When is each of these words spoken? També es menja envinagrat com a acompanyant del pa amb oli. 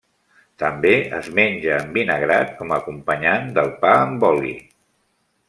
També 0.61 0.93
es 1.17 1.29
menja 1.39 1.75
envinagrat 1.81 2.57
com 2.63 2.73
a 2.73 2.79
acompanyant 2.81 3.53
del 3.59 3.71
pa 3.85 3.93
amb 4.01 4.27
oli. 4.33 4.57